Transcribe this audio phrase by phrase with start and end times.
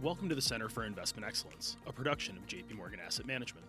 [0.00, 3.66] Welcome to the Center for Investment Excellence, a production of JP Morgan Asset Management.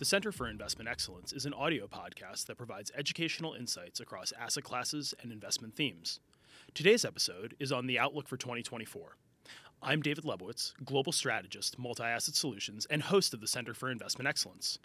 [0.00, 4.64] The Center for Investment Excellence is an audio podcast that provides educational insights across asset
[4.64, 6.20] classes and investment themes.
[6.72, 9.18] Today's episode is on the outlook for 2024.
[9.82, 14.26] I'm David Lebovitz, global strategist, multi asset solutions, and host of the Center for Investment
[14.26, 14.78] Excellence.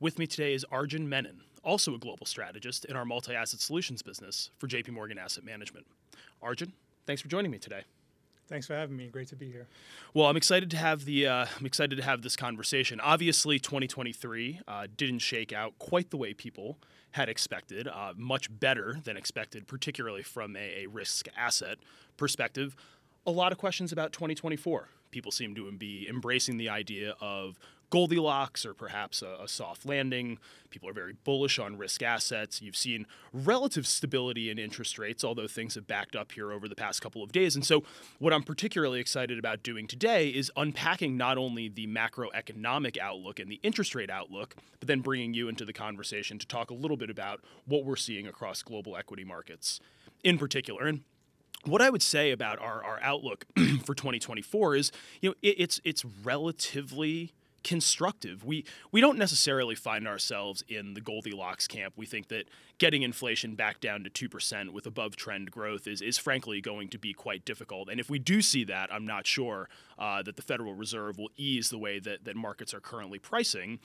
[0.00, 4.00] With me today is Arjun Menon, also a global strategist in our multi asset solutions
[4.00, 5.84] business for JP Morgan Asset Management.
[6.40, 6.72] Arjun,
[7.04, 7.82] thanks for joining me today.
[8.48, 9.08] Thanks for having me.
[9.08, 9.66] Great to be here.
[10.14, 13.00] Well, I'm excited to have the uh, I'm excited to have this conversation.
[13.00, 16.78] Obviously, 2023 uh, didn't shake out quite the way people
[17.12, 17.88] had expected.
[17.88, 21.78] Uh, much better than expected, particularly from a, a risk asset
[22.16, 22.74] perspective.
[23.26, 24.88] A lot of questions about 2024.
[25.10, 27.58] People seem to be embracing the idea of
[27.92, 30.38] Goldilocks or perhaps a, a, soft landing.
[30.70, 32.62] People are very bullish on risk assets.
[32.62, 36.74] You've seen relative stability in interest rates, although things have backed up here over the
[36.74, 37.54] past couple of days.
[37.54, 37.84] And so,
[38.18, 43.52] what I'm particularly excited about doing today is unpacking not only the macroeconomic outlook and
[43.52, 46.96] the interest rate outlook, but then bringing you into the conversation to talk a little
[46.96, 49.80] bit about what we're seeing across global equity markets
[50.24, 50.86] in particular.
[50.86, 51.02] And
[51.66, 53.44] what I would say about our, our outlook
[53.84, 58.44] for 2024 is, you know, it, it's it's relatively constructive.
[58.44, 61.94] We we don't necessarily find ourselves in the Goldilocks camp.
[61.96, 66.02] We think that getting inflation back down to two percent with above trend growth is
[66.02, 67.88] is frankly going to be quite difficult.
[67.88, 71.30] And if we do see that, I'm not sure uh, that the Federal Reserve will
[71.36, 73.78] ease the way that that markets are currently pricing.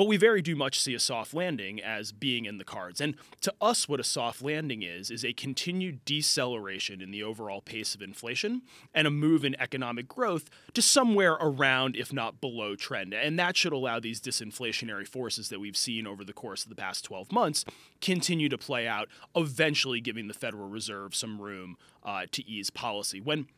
[0.00, 3.02] But we very do much see a soft landing as being in the cards.
[3.02, 7.60] And to us, what a soft landing is, is a continued deceleration in the overall
[7.60, 8.62] pace of inflation
[8.94, 13.12] and a move in economic growth to somewhere around, if not below trend.
[13.12, 16.76] And that should allow these disinflationary forces that we've seen over the course of the
[16.76, 17.66] past 12 months
[18.00, 23.20] continue to play out, eventually giving the Federal Reserve some room uh, to ease policy.
[23.20, 23.48] When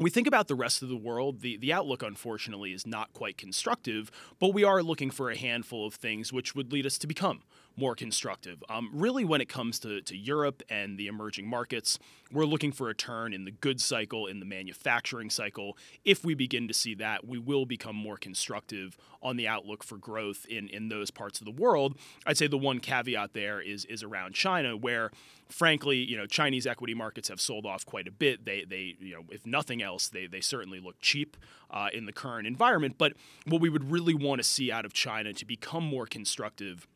[0.00, 3.36] we think about the rest of the world, the, the outlook, unfortunately, is not quite
[3.36, 7.06] constructive, but we are looking for a handful of things which would lead us to
[7.06, 7.42] become
[7.76, 8.62] more constructive.
[8.68, 11.98] Um, really, when it comes to, to Europe and the emerging markets,
[12.32, 15.76] we're looking for a turn in the goods cycle, in the manufacturing cycle.
[16.04, 19.96] If we begin to see that, we will become more constructive on the outlook for
[19.96, 21.96] growth in, in those parts of the world.
[22.26, 25.10] I'd say the one caveat there is, is around China, where
[25.48, 28.44] frankly, you know, Chinese equity markets have sold off quite a bit.
[28.44, 31.36] They, they you know, if nothing else, they, they certainly look cheap
[31.70, 32.96] uh, in the current environment.
[32.98, 33.14] But
[33.46, 36.86] what we would really want to see out of China to become more constructive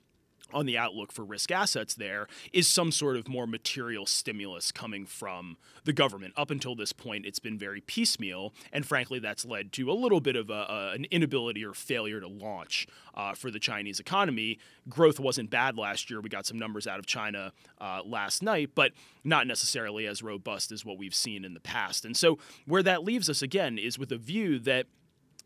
[0.55, 5.05] on the outlook for risk assets there is some sort of more material stimulus coming
[5.05, 6.33] from the government.
[6.37, 10.21] Up until this point, it's been very piecemeal, and frankly, that's led to a little
[10.21, 14.59] bit of a, a, an inability or failure to launch uh, for the Chinese economy.
[14.89, 16.21] Growth wasn't bad last year.
[16.21, 18.93] We got some numbers out of China uh, last night, but
[19.25, 22.05] not necessarily as robust as what we've seen in the past.
[22.05, 24.87] And so, where that leaves us again is with a view that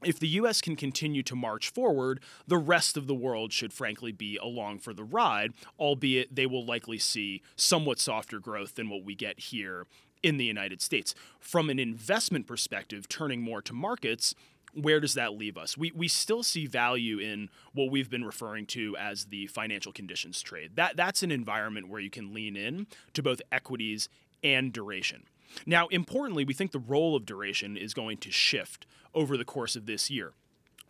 [0.05, 4.13] if the US can continue to march forward, the rest of the world should frankly
[4.13, 9.05] be along for the ride, albeit they will likely see somewhat softer growth than what
[9.05, 9.87] we get here
[10.23, 11.15] in the United States.
[11.41, 14.35] From an investment perspective, turning more to markets,
[14.75, 15.77] where does that leave us?
[15.77, 20.43] We, we still see value in what we've been referring to as the financial conditions
[20.43, 20.73] trade.
[20.77, 24.09] That, that's an environment where you can lean in to both equities
[24.45, 25.25] and duration.
[25.67, 29.77] Now, importantly, we think the role of duration is going to shift over the course
[29.77, 30.33] of this year.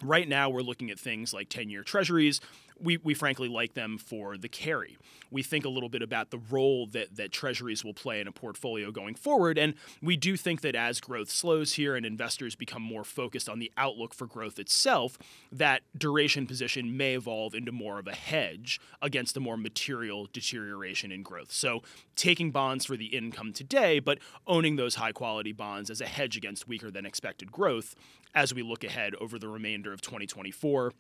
[0.03, 2.41] Right now, we're looking at things like 10 year treasuries.
[2.81, 4.97] We, we frankly like them for the carry.
[5.33, 8.33] We think a little bit about the role that, that treasuries will play in a
[8.33, 9.59] portfolio going forward.
[9.59, 13.59] And we do think that as growth slows here and investors become more focused on
[13.59, 15.19] the outlook for growth itself,
[15.51, 21.11] that duration position may evolve into more of a hedge against a more material deterioration
[21.11, 21.51] in growth.
[21.51, 21.83] So
[22.15, 26.37] taking bonds for the income today, but owning those high quality bonds as a hedge
[26.37, 27.97] against weaker than expected growth
[28.39, 30.93] as we look ahead over the remainder of 2024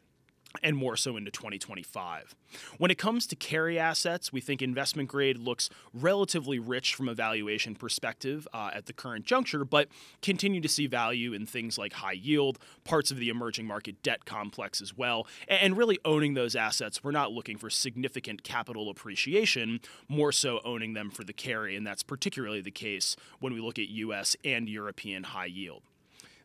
[0.61, 2.35] and more so into 2025.
[2.79, 7.14] When it comes to carry assets, we think investment grade looks relatively rich from a
[7.14, 9.87] valuation perspective uh, at the current juncture, but
[10.20, 14.25] continue to see value in things like high yield, parts of the emerging market debt
[14.25, 15.25] complex as well.
[15.46, 20.94] And really owning those assets, we're not looking for significant capital appreciation, more so owning
[20.94, 24.69] them for the carry, and that's particularly the case when we look at US and
[24.69, 25.82] European high yield.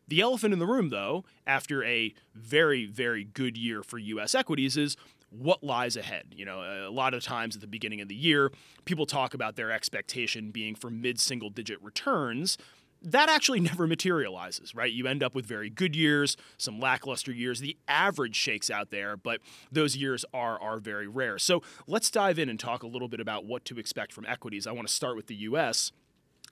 [0.08, 4.34] The elephant in the room, though, after a very, very good year for U.S.
[4.34, 4.96] equities, is
[5.30, 6.26] what lies ahead.
[6.36, 8.52] You know, a lot of times at the beginning of the year,
[8.84, 12.56] people talk about their expectation being for mid single digit returns.
[13.02, 14.92] That actually never materializes, right?
[14.92, 17.60] You end up with very good years, some lackluster years.
[17.60, 19.40] The average shakes out there, but
[19.72, 21.38] those years are are very rare.
[21.38, 24.66] So let's dive in and talk a little bit about what to expect from equities.
[24.66, 25.92] I want to start with the U.S.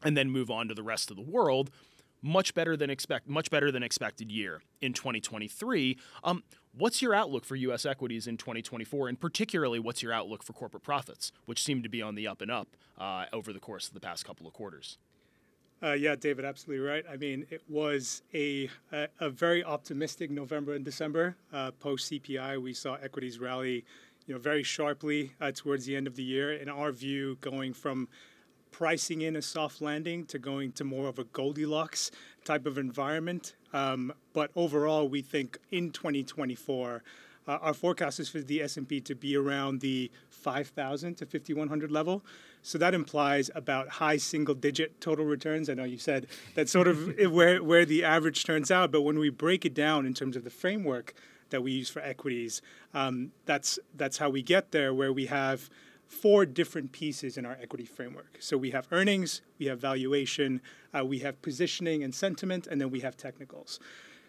[0.02, 1.70] and then move on to the rest of the world
[2.22, 5.98] much better than expect much better than expected year in 2023.
[6.24, 6.42] Um,
[6.76, 7.84] what's your outlook for U.S.
[7.84, 12.00] equities in 2024, and particularly what's your outlook for corporate profits, which seem to be
[12.00, 14.98] on the up and up uh, over the course of the past couple of quarters?
[15.82, 17.04] Uh, yeah, David, absolutely right.
[17.10, 21.36] I mean, it was a a, a very optimistic November and December.
[21.52, 23.84] Uh, Post CPI, we saw equities rally,
[24.26, 26.52] you know, very sharply uh, towards the end of the year.
[26.52, 28.08] In our view, going from
[28.72, 32.10] pricing in a soft landing to going to more of a Goldilocks
[32.44, 33.54] type of environment.
[33.72, 37.02] Um, but overall, we think in 2024,
[37.46, 42.24] uh, our forecast is for the S&P to be around the 5,000 to 5,100 level.
[42.62, 45.68] So that implies about high single-digit total returns.
[45.68, 49.18] I know you said that's sort of where where the average turns out, but when
[49.18, 51.14] we break it down in terms of the framework
[51.50, 52.62] that we use for equities,
[52.94, 55.68] um, that's that's how we get there, where we have
[56.12, 58.36] four different pieces in our equity framework.
[58.38, 60.60] So we have earnings, we have valuation,
[60.96, 63.80] uh, we have positioning and sentiment, and then we have technicals.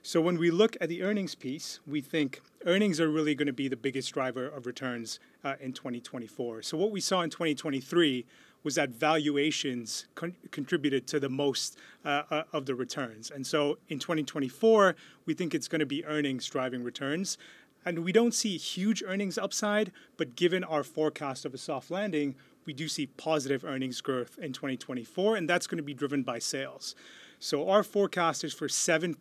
[0.02, 3.54] So when we look at the earnings piece, we think earnings are really going to
[3.54, 6.62] be the biggest driver of returns uh, in 2024.
[6.64, 8.26] So what we saw in 2023
[8.64, 13.30] was that valuations con- contributed to the most uh, uh, of the returns.
[13.30, 14.96] And so in 2024,
[15.26, 17.38] we think it's going to be earnings driving returns.
[17.86, 22.36] And we don't see huge earnings upside, but given our forecast of a soft landing,
[22.66, 26.40] we do see positive earnings growth in 2024, and that's going to be driven by
[26.40, 26.96] sales.
[27.40, 29.18] So our forecast is for 7%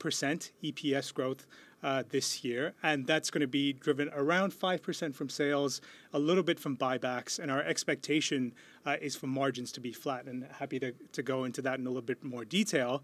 [0.62, 1.46] EPS growth
[1.82, 5.80] uh, this year, and that's going to be driven around 5% from sales,
[6.12, 8.54] a little bit from buybacks, and our expectation
[8.86, 10.26] uh, is for margins to be flat.
[10.26, 13.02] And happy to, to go into that in a little bit more detail.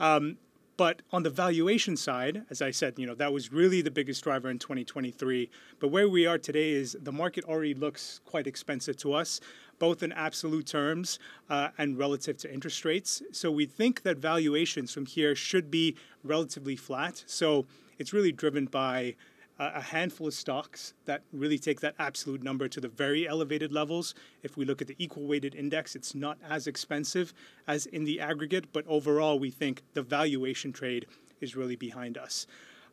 [0.00, 0.36] Um,
[0.78, 4.22] but on the valuation side, as I said, you know, that was really the biggest
[4.22, 5.50] driver in 2023.
[5.80, 9.40] But where we are today is the market already looks quite expensive to us,
[9.80, 11.18] both in absolute terms
[11.50, 13.22] uh, and relative to interest rates.
[13.32, 17.24] So we think that valuations from here should be relatively flat.
[17.26, 17.66] So
[17.98, 19.16] it's really driven by
[19.58, 24.14] a handful of stocks that really take that absolute number to the very elevated levels.
[24.42, 27.34] If we look at the equal weighted index, it's not as expensive
[27.66, 31.06] as in the aggregate, but overall, we think the valuation trade
[31.40, 32.46] is really behind us.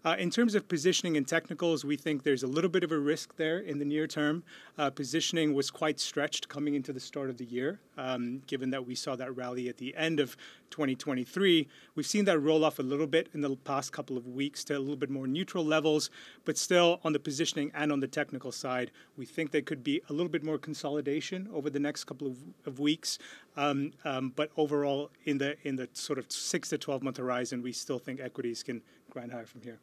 [0.05, 2.97] Uh, in terms of positioning and technicals, we think there's a little bit of a
[2.97, 4.43] risk there in the near term.
[4.77, 8.85] Uh, positioning was quite stretched coming into the start of the year, um, given that
[8.85, 10.37] we saw that rally at the end of
[10.69, 11.67] 2023.
[11.95, 14.77] We've seen that roll off a little bit in the past couple of weeks to
[14.77, 16.11] a little bit more neutral levels,
[16.43, 20.03] but still on the positioning and on the technical side, we think there could be
[20.09, 22.37] a little bit more consolidation over the next couple of,
[22.67, 23.17] of weeks.
[23.57, 27.63] Um, um, but overall, in the in the sort of six to 12 month horizon,
[27.63, 28.83] we still think equities can
[29.15, 29.79] grind higher from here.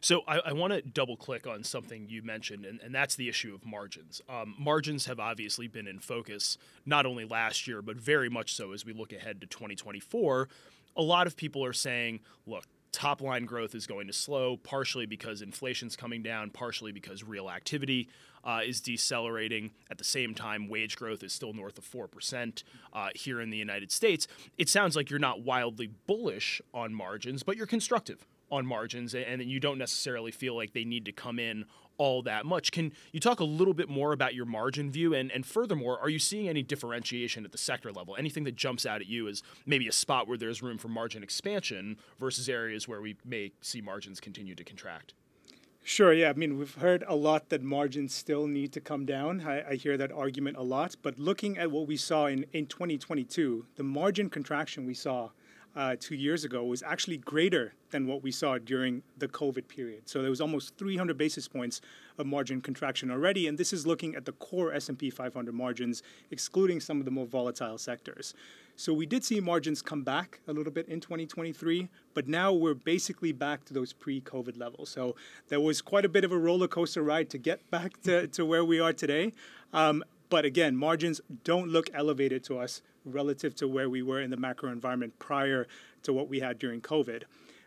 [0.00, 3.28] So I, I want to double click on something you mentioned, and, and that's the
[3.28, 4.20] issue of margins.
[4.28, 8.72] Um, margins have obviously been in focus not only last year, but very much so
[8.72, 10.48] as we look ahead to 2024.
[10.96, 12.18] A lot of people are saying,
[12.48, 17.22] look, top line growth is going to slow, partially because inflation's coming down, partially because
[17.22, 18.08] real activity
[18.42, 19.70] uh, is decelerating.
[19.88, 23.56] At the same time, wage growth is still north of 4% uh, here in the
[23.56, 24.26] United States.
[24.58, 29.40] It sounds like you're not wildly bullish on margins, but you're constructive on margins, and
[29.40, 31.64] then you don't necessarily feel like they need to come in
[31.98, 32.70] all that much.
[32.70, 35.14] Can you talk a little bit more about your margin view?
[35.14, 38.14] And, and furthermore, are you seeing any differentiation at the sector level?
[38.16, 41.22] Anything that jumps out at you as maybe a spot where there's room for margin
[41.22, 45.14] expansion versus areas where we may see margins continue to contract?
[45.84, 46.30] Sure, yeah.
[46.30, 49.40] I mean, we've heard a lot that margins still need to come down.
[49.40, 50.94] I, I, hear that argument a lot.
[51.02, 55.30] But looking at what we saw in, in 2022, the margin contraction we saw
[55.74, 60.08] uh, two years ago was actually greater than what we saw during the COVID period.
[60.08, 61.80] So there was almost 300 basis points
[62.18, 66.80] of margin contraction already, and this is looking at the core S&P 500 margins, excluding
[66.80, 68.34] some of the more volatile sectors.
[68.76, 72.74] So we did see margins come back a little bit in 2023, but now we're
[72.74, 74.90] basically back to those pre-COVID levels.
[74.90, 75.14] So
[75.48, 78.44] there was quite a bit of a roller coaster ride to get back to, to
[78.44, 79.32] where we are today.
[79.72, 84.30] Um, but again, margins don't look elevated to us relative to where we were in
[84.30, 85.66] the macro environment prior
[86.02, 87.24] to what we had during COVID.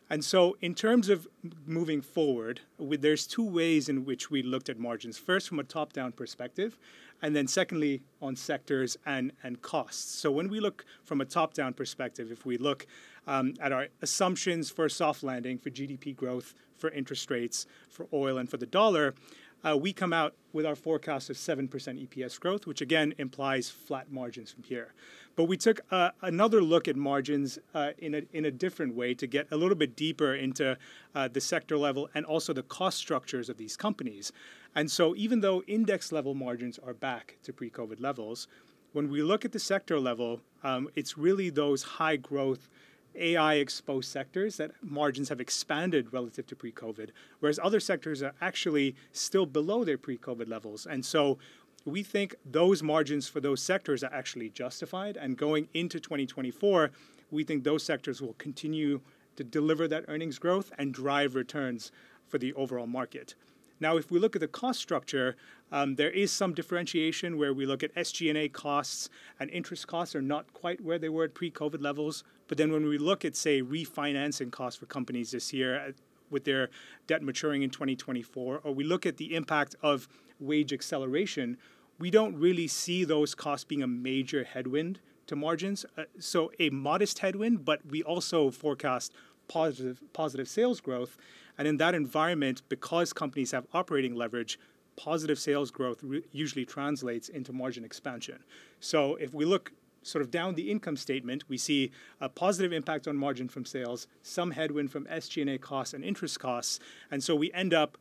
[0.10, 1.28] And so, in terms of
[1.66, 5.18] moving forward, there's two ways in which we looked at margins.
[5.18, 6.78] First, from a top down perspective,
[7.24, 10.20] and then secondly, on sectors and, and costs.
[10.20, 12.86] So, when we look from a top down perspective, if we look
[13.26, 18.38] um, at our assumptions for soft landing, for GDP growth, for interest rates, for oil,
[18.38, 19.16] and for the dollar,
[19.64, 24.12] uh, we come out with our forecast of 7% EPS growth, which again implies flat
[24.12, 24.94] margins from here.
[25.36, 29.14] But we took uh, another look at margins uh, in, a, in a different way
[29.16, 30.78] to get a little bit deeper into
[31.14, 34.32] uh, the sector level and also the cost structures of these companies.
[34.76, 38.48] And so, even though index level margins are back to pre COVID levels,
[38.94, 42.70] when we look at the sector level, um, it's really those high growth
[43.18, 48.34] AI exposed sectors that margins have expanded relative to pre COVID, whereas other sectors are
[48.42, 50.86] actually still below their pre COVID levels.
[50.86, 51.38] And so
[51.86, 55.18] we think those margins for those sectors are actually justified.
[55.18, 56.92] And going into 2024,
[57.32, 59.02] we think those sectors will continue
[59.36, 61.92] to deliver that earnings growth and drive returns
[62.28, 63.36] for the overall market.
[63.80, 65.36] Now, if we look at the cost structure,
[65.72, 70.22] um, there is some differentiation where we look at SG&A costs and interest costs are
[70.22, 72.24] not quite where they were at pre-COVID levels.
[72.48, 75.92] But then when we look at, say, refinancing costs for companies this year uh,
[76.30, 76.70] with their
[77.06, 80.08] debt maturing in 2024, or we look at the impact of
[80.40, 81.58] wage acceleration,
[82.00, 85.86] we don't really see those costs being a major headwind to margins.
[85.98, 89.14] Uh, so a modest headwind, but we also forecast
[89.48, 91.18] positive positive sales growth.
[91.58, 94.60] And in that environment, because companies have operating leverage,
[94.98, 98.44] positive sales growth re- usually translates into margin expansion.
[98.80, 99.72] So if we look
[100.04, 104.08] sort of down the income statement, we see a positive impact on margin from sales,
[104.22, 107.98] some headwind from SG&A costs and interest costs, and so we end up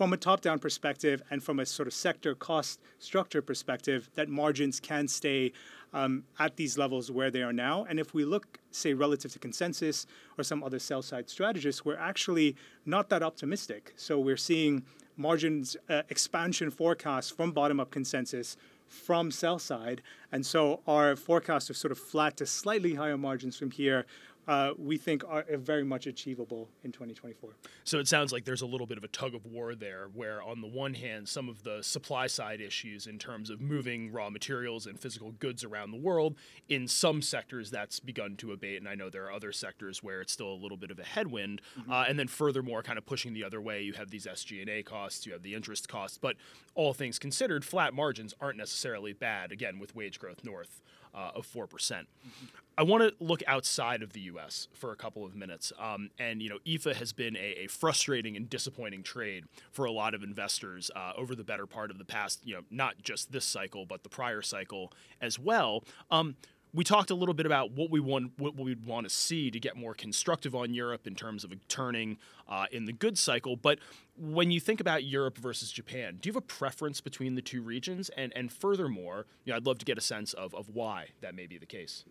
[0.00, 4.80] from a top-down perspective and from a sort of sector cost structure perspective that margins
[4.80, 5.52] can stay
[5.92, 7.84] um, at these levels where they are now.
[7.86, 10.06] And if we look, say, relative to consensus
[10.38, 13.92] or some other sell side strategists, we're actually not that optimistic.
[13.96, 14.86] So we're seeing
[15.18, 18.56] margins uh, expansion forecasts from bottom up consensus
[18.88, 20.00] from sell side.
[20.32, 24.06] And so our forecast of sort of flat to slightly higher margins from here
[24.50, 27.50] uh, we think are very much achievable in 2024.
[27.84, 30.42] So it sounds like there's a little bit of a tug of war there, where
[30.42, 34.28] on the one hand, some of the supply side issues in terms of moving raw
[34.28, 36.34] materials and physical goods around the world,
[36.68, 40.20] in some sectors that's begun to abate, and I know there are other sectors where
[40.20, 41.62] it's still a little bit of a headwind.
[41.78, 41.92] Mm-hmm.
[41.92, 45.26] Uh, and then furthermore, kind of pushing the other way, you have these SG&A costs,
[45.26, 46.34] you have the interest costs, but
[46.74, 49.52] all things considered, flat margins aren't necessarily bad.
[49.52, 50.82] Again, with wage growth north
[51.14, 51.68] uh, of 4%.
[51.68, 52.08] percent
[52.78, 54.68] I want to look outside of the U.S.
[54.72, 55.70] for a couple of minutes.
[55.78, 59.92] Um, and, you know, EAFE has been a, a, frustrating and disappointing trade for a
[59.92, 63.32] lot of investors uh, over the better part of the past, you know, not just
[63.32, 65.84] this cycle, but the prior cycle as well.
[66.10, 66.36] Um,
[66.72, 69.58] we talked a little bit about what we want, what we'd want to see to
[69.58, 73.56] get more constructive on Europe in terms of turning uh, in the good cycle.
[73.56, 73.78] But
[74.16, 77.62] when you think about Europe versus Japan, do you have a preference between the two
[77.62, 78.10] regions?
[78.10, 81.34] And and furthermore, you know, I'd love to get a sense of of why that
[81.34, 82.04] may be the case.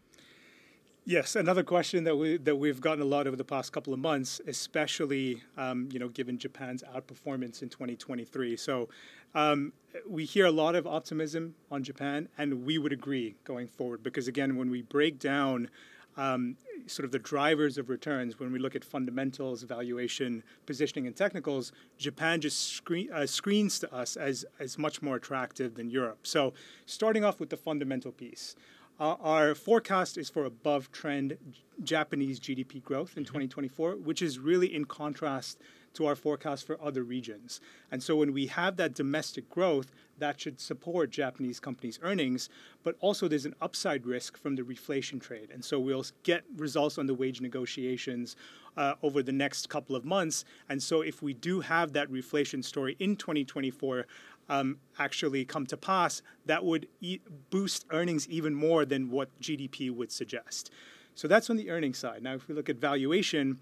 [1.09, 3.99] Yes, another question that we that we've gotten a lot over the past couple of
[3.99, 8.55] months, especially um, you know given Japan's outperformance in 2023.
[8.55, 8.89] So
[9.33, 9.73] um,
[10.07, 14.27] we hear a lot of optimism on Japan, and we would agree going forward because
[14.27, 15.71] again, when we break down
[16.15, 21.15] um, sort of the drivers of returns, when we look at fundamentals, valuation, positioning, and
[21.15, 26.19] technicals, Japan just screen, uh, screens to us as as much more attractive than Europe.
[26.27, 26.53] So
[26.85, 28.55] starting off with the fundamental piece.
[28.99, 31.37] Uh, our forecast is for above trend
[31.81, 35.57] Japanese GDP growth in 2024, which is really in contrast
[35.93, 37.61] to our forecast for other regions.
[37.91, 42.49] And so when we have that domestic growth, that should support Japanese companies' earnings,
[42.83, 45.49] but also there's an upside risk from the reflation trade.
[45.51, 48.35] And so we'll get results on the wage negotiations
[48.75, 50.43] uh, over the next couple of months.
[50.67, 54.05] And so if we do have that reflation story in 2024,
[54.49, 59.91] um, actually come to pass, that would e- boost earnings even more than what GDP
[59.91, 60.71] would suggest.
[61.15, 62.23] So that's on the earnings side.
[62.23, 63.59] Now, if we look at valuation,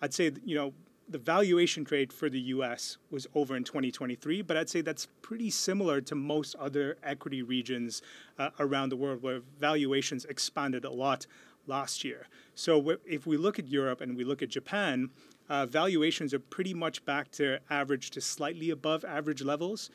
[0.00, 0.72] I'd say you know
[1.08, 2.96] the valuation trade for the U.S.
[3.10, 8.00] was over in 2023, but I'd say that's pretty similar to most other equity regions
[8.38, 11.26] uh, around the world, where valuations expanded a lot
[11.66, 12.26] last year.
[12.54, 15.10] So if we look at Europe and we look at Japan,
[15.48, 19.90] uh, valuations are pretty much back to average to slightly above average levels.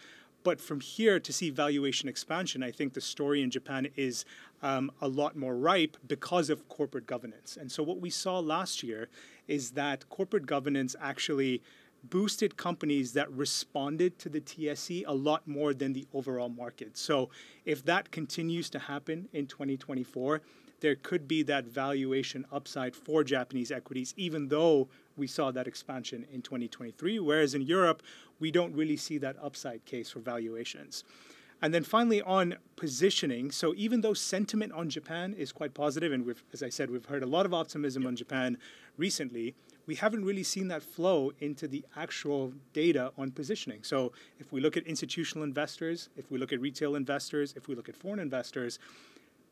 [0.46, 4.26] But from here to see valuation expansion, I think the story in Japan is
[4.62, 7.58] um, a lot more ripe because of corporate governance.
[7.60, 9.10] And so what we saw last year
[9.48, 11.64] is that corporate governance actually
[12.04, 16.96] boosted companies that responded to the TSE a lot more than the overall market.
[16.96, 17.32] So
[17.66, 20.42] if that continues to happen in 2024,
[20.82, 26.26] there could be that valuation upside for Japanese equities, even though we saw that expansion
[26.32, 27.20] in 2023.
[27.20, 28.04] Whereas in Europe,
[28.40, 31.04] we don't really see that upside case for valuations.
[31.62, 36.26] And then finally on positioning, so even though sentiment on Japan is quite positive, and
[36.26, 38.58] we've, as I said, we've heard a lot of optimism on Japan
[38.98, 39.56] recently,
[39.88, 43.84] we haven't really seen that flow into the actual data on positioning.
[43.84, 47.76] So if we look at institutional investors, if we look at retail investors, if we
[47.76, 48.80] look at foreign investors,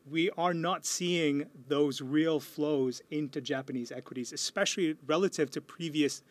[0.08, 6.22] we are not seeing those real flows into Japanese equities, especially relative to previous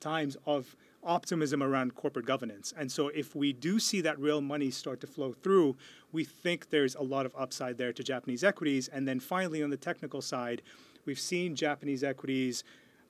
[0.00, 2.72] times of optimism around corporate governance.
[2.76, 5.76] And so, if we do see that real money start to flow through,
[6.12, 8.88] we think there's a lot of upside there to Japanese equities.
[8.88, 10.62] And then finally, on the technical side,
[11.06, 12.64] we've seen Japanese equities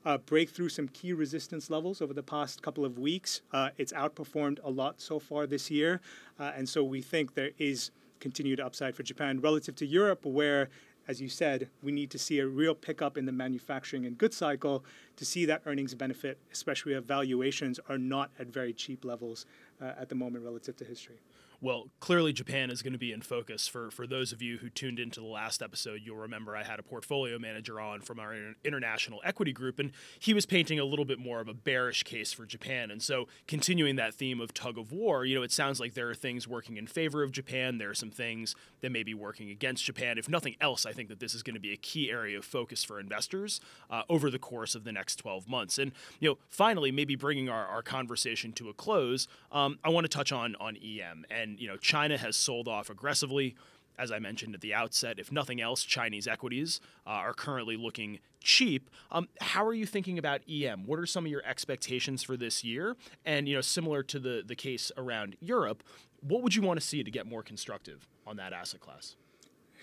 [0.05, 3.43] uh, break through some key resistance levels over the past couple of weeks.
[3.52, 6.00] Uh, it's outperformed a lot so far this year.
[6.38, 7.91] Uh, and so, we think there is
[8.23, 10.71] continued upside for Japan relative to Europe, where
[11.09, 14.37] as you said, we need to see a real pickup in the manufacturing and goods
[14.37, 14.85] cycle
[15.17, 19.45] to see that earnings benefit, especially if valuations are not at very cheap levels
[19.81, 21.17] uh, at the moment relative to history.
[21.62, 24.69] Well, clearly Japan is going to be in focus for for those of you who
[24.69, 26.00] tuned into the last episode.
[26.02, 30.35] You'll remember I had a portfolio manager on from our international equity group, and he
[30.35, 32.90] was painting a little bit more of a bearish case for Japan.
[32.90, 36.11] And so, continuing that theme of tug of war, you know, it sounds like there
[36.11, 37.78] are things working in favor of Japan.
[37.78, 40.19] There are some things that may be working against Japan.
[40.19, 42.45] If nothing else, I think that this is going to be a key area of
[42.45, 45.78] focus for investors uh, over the course of the next 12 months.
[45.78, 50.07] And you know, finally, maybe bringing our, our conversation to a close, um, I want
[50.07, 53.54] to touch on on EM and you know, China has sold off aggressively.
[53.99, 58.21] As I mentioned at the outset, if nothing else, Chinese equities uh, are currently looking
[58.40, 58.88] cheap.
[59.11, 60.87] Um, how are you thinking about EM?
[60.87, 62.97] What are some of your expectations for this year?
[63.25, 65.82] And you know, similar to the the case around Europe,
[66.21, 69.16] what would you want to see to get more constructive on that asset class?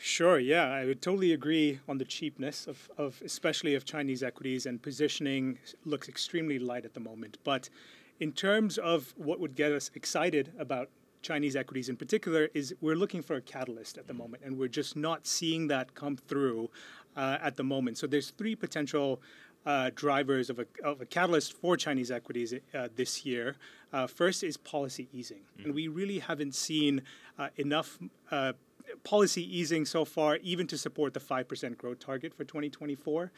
[0.01, 4.65] Sure, yeah, I would totally agree on the cheapness of, of especially of Chinese equities
[4.65, 7.38] and positioning looks extremely light at the moment.
[7.43, 7.69] But
[8.19, 10.89] in terms of what would get us excited about
[11.21, 14.67] Chinese equities in particular is we're looking for a catalyst at the moment, and we're
[14.67, 16.69] just not seeing that come through
[17.15, 17.97] uh, at the moment.
[17.97, 19.21] So there's three potential
[19.65, 23.55] uh, drivers of a, of a catalyst for Chinese equities uh, this year.
[23.91, 25.65] Uh, first is policy easing, mm.
[25.65, 27.01] and we really haven't seen
[27.38, 27.99] uh, enough
[28.31, 28.53] uh,
[29.03, 33.31] policy easing so far, even to support the 5% growth target for 2024.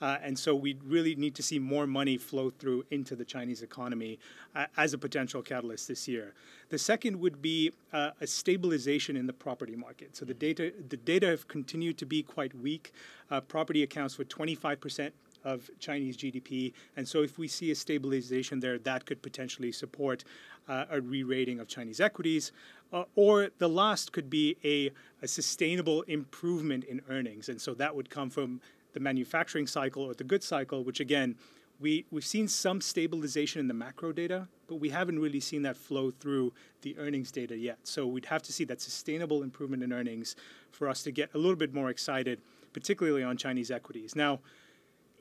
[0.00, 3.62] Uh, and so we really need to see more money flow through into the Chinese
[3.62, 4.18] economy
[4.54, 6.34] uh, as a potential catalyst this year.
[6.68, 10.16] The second would be uh, a stabilization in the property market.
[10.16, 12.92] So the data, the data have continued to be quite weak.
[13.30, 16.72] Uh, property accounts for 25 percent of Chinese GDP.
[16.96, 20.24] And so, if we see a stabilization there, that could potentially support
[20.68, 22.52] uh, a re rating of Chinese equities.
[22.92, 24.90] Uh, or the last could be a,
[25.22, 27.48] a sustainable improvement in earnings.
[27.48, 28.60] And so, that would come from
[28.92, 31.36] the manufacturing cycle or the goods cycle, which again,
[31.80, 35.76] we, we've seen some stabilization in the macro data, but we haven't really seen that
[35.76, 37.78] flow through the earnings data yet.
[37.84, 40.34] So we'd have to see that sustainable improvement in earnings
[40.72, 42.40] for us to get a little bit more excited,
[42.72, 44.16] particularly on Chinese equities.
[44.16, 44.40] Now,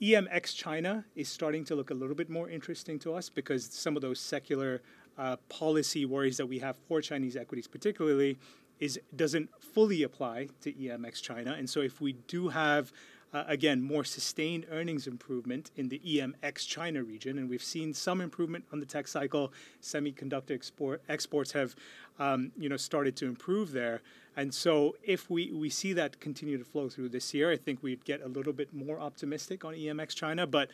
[0.01, 3.65] EM ex China is starting to look a little bit more interesting to us because
[3.65, 4.81] some of those secular
[5.17, 8.37] uh, policy worries that we have for Chinese equities, particularly,
[8.79, 11.55] is doesn't fully apply to EM ex China.
[11.57, 12.91] And so, if we do have
[13.37, 17.93] uh, again, more sustained earnings improvement in the EM ex China region, and we've seen
[17.93, 19.53] some improvement on the tech cycle.
[19.81, 21.75] Semiconductor export, exports have,
[22.17, 24.01] um, you know, started to improve there.
[24.35, 27.83] And so, if we, we see that continue to flow through this year, I think
[27.83, 30.47] we'd get a little bit more optimistic on EM ex China.
[30.47, 30.69] But,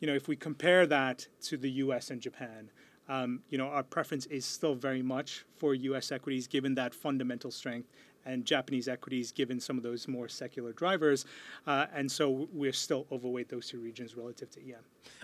[0.00, 2.10] you know, if we compare that to the U.S.
[2.10, 2.70] and Japan,
[3.08, 6.10] um, you know, our preference is still very much for U.S.
[6.10, 7.88] equities, given that fundamental strength,
[8.28, 11.24] and Japanese equities, given some of those more secular drivers.
[11.66, 14.80] Uh, and so we're still overweight those two regions relative to EM.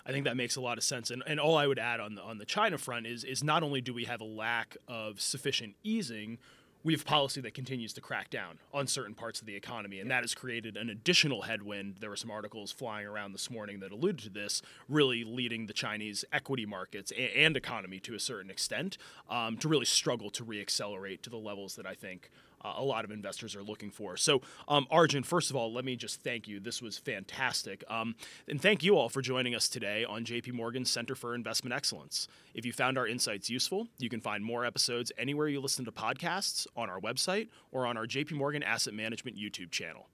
[0.07, 1.11] I think that makes a lot of sense.
[1.11, 3.63] And, and all I would add on the, on the China front is, is not
[3.63, 6.39] only do we have a lack of sufficient easing,
[6.85, 10.11] we have policy that continues to crack down on certain parts of the economy, and
[10.11, 11.97] that has created an additional headwind.
[11.99, 15.73] There were some articles flying around this morning that alluded to this, really leading the
[15.73, 18.99] Chinese equity markets and, economy to a certain extent
[19.31, 22.31] um, to really struggle to reaccelerate to the levels that I think
[22.65, 24.17] uh, a lot of investors are looking for.
[24.17, 26.61] So, um, Arjun, first of all, let me just thank you.
[26.61, 27.85] This was fantastic.
[27.89, 28.15] Um,
[28.49, 32.29] and thank you all for joining us today on JP Morgan's Center for Investment Excellence.
[32.55, 35.93] If you found our insights useful, you can find more episodes anywhere you listen to
[35.93, 40.09] podcasts, on our website, or on our JP Morgan Asset Management YouTube channel.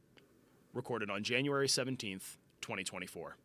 [0.73, 3.37] Recorded on January 17th, 2024.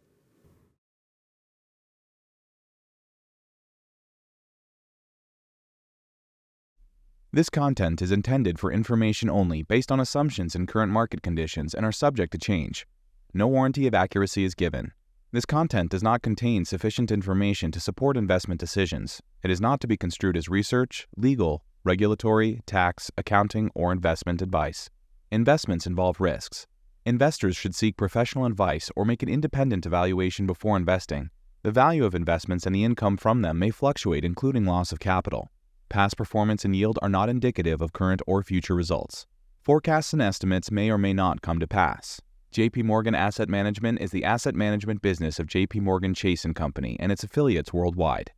[7.35, 11.85] This content is intended for information only based on assumptions and current market conditions and
[11.85, 12.87] are subject to change.
[13.33, 14.93] No warranty of accuracy is given.
[15.33, 19.21] This content does not contain sufficient information to support investment decisions.
[19.43, 24.89] It is not to be construed as research, legal, regulatory, tax, accounting, or investment advice.
[25.29, 26.67] Investments involve risks.
[27.05, 31.31] Investors should seek professional advice or make an independent evaluation before investing.
[31.63, 35.51] The value of investments and the income from them may fluctuate, including loss of capital.
[35.89, 39.27] Past performance and yield are not indicative of current or future results.
[39.61, 42.21] Forecasts and estimates may or may not come to pass.
[42.51, 46.97] JP Morgan Asset Management is the asset management business of JP Morgan Chase & Company
[46.99, 48.31] and its affiliates worldwide.